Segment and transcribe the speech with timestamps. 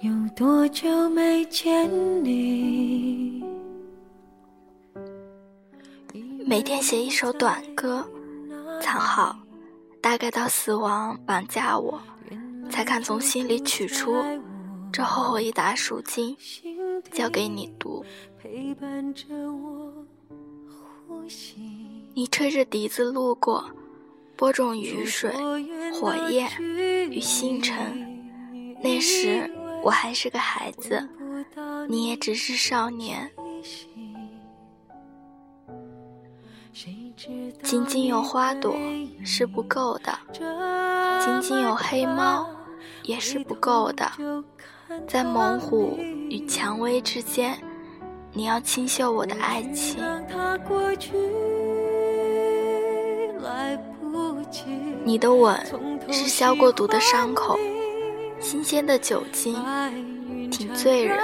[0.00, 1.90] 有多久没见
[2.22, 3.42] 你？
[6.46, 8.06] 每天写一首短歌，
[8.82, 9.38] 藏好，
[10.02, 11.98] 大概到死亡绑架我，
[12.68, 14.22] 才敢从心里取出
[14.92, 16.36] 这厚厚一沓书经，
[17.10, 18.04] 交给你读。
[22.12, 23.64] 你吹着笛子路过，
[24.36, 25.32] 播种雨水、
[25.94, 26.50] 火焰
[27.10, 28.12] 与星辰。
[28.82, 29.50] 那时
[29.86, 31.08] 我还是个孩子，
[31.88, 33.30] 你也只是少年。
[37.62, 38.74] 仅仅有花朵
[39.24, 40.12] 是不够的，
[41.24, 42.50] 仅仅有黑猫
[43.04, 44.10] 也是不够的。
[45.06, 47.56] 在猛虎与蔷薇之间，
[48.32, 50.02] 你要清秀我的爱情。
[55.04, 55.56] 你的吻
[56.10, 57.56] 是消过毒的伤口，
[58.40, 59.56] 新鲜的酒精
[60.50, 61.18] 挺醉人。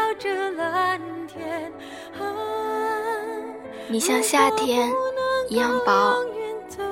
[3.89, 4.91] 你像夏天。
[5.49, 6.17] 一样薄，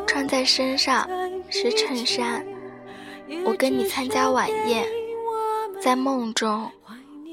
[0.06, 1.08] 穿在身上
[1.48, 2.44] 是衬衫。
[3.46, 4.86] 我跟你参加晚宴，
[5.80, 6.70] 在梦中，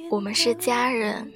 [0.10, 1.30] 我们是家人。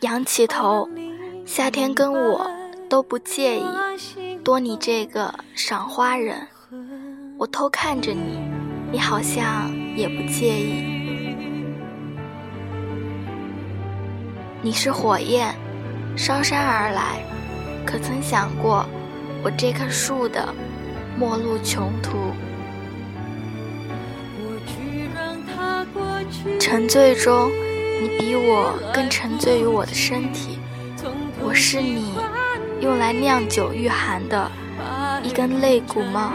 [0.00, 0.88] 仰起头，
[1.46, 2.50] 夏天跟我
[2.88, 3.64] 都不介意，
[4.42, 6.48] 多你这个赏花人。
[7.38, 8.40] 我偷看着你，
[8.90, 11.36] 你好像也不介意。
[14.60, 15.54] 你是火焰。
[16.16, 17.22] 烧山而来，
[17.86, 18.84] 可曾想过
[19.44, 20.52] 我这棵树的
[21.16, 22.32] 末路穷途？
[26.58, 27.52] 沉醉中，
[28.02, 30.58] 你比我更沉醉于我的身体。
[31.40, 32.14] 我是你
[32.80, 34.50] 用来酿酒御寒的
[35.22, 36.32] 一根肋骨吗？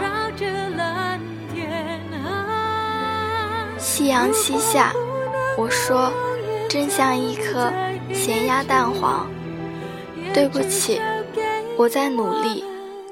[3.84, 4.94] 夕阳西下，
[5.58, 6.10] 我说，
[6.70, 7.70] 真像一颗
[8.14, 9.30] 咸鸭蛋黄。
[10.32, 10.98] 对不起，
[11.76, 12.64] 我在努力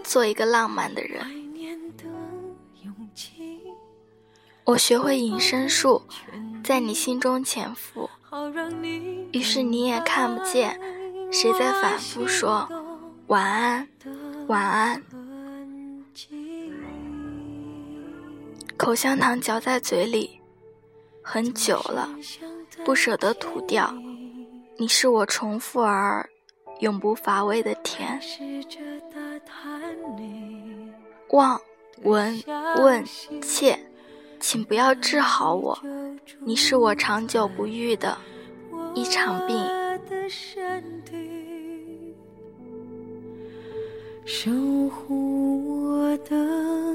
[0.02, 1.20] 做一个浪漫的人。
[4.64, 6.00] 我学会隐身术，
[6.64, 8.08] 在你心中潜伏，
[9.32, 10.80] 于是你也看不见
[11.30, 12.66] 谁在反复说
[13.26, 13.86] 晚安，
[14.46, 15.02] 晚安。
[18.78, 20.40] 口香糖嚼在嘴里
[21.22, 22.08] 很久了，
[22.84, 23.94] 不舍得吐掉。
[24.76, 26.28] 你是我重复而。
[26.80, 28.20] 永不乏味的甜，
[31.30, 31.60] 望
[32.02, 32.42] 闻
[32.78, 33.04] 问
[33.40, 33.78] 切，
[34.40, 35.78] 请不要治好我，
[36.40, 38.18] 你是我长久不愈的
[38.96, 39.56] 一场病。
[44.24, 44.50] 守
[44.88, 46.91] 护我的。